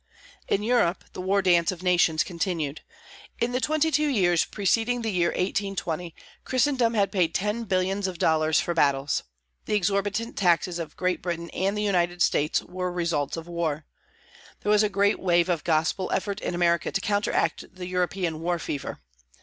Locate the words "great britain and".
10.97-11.77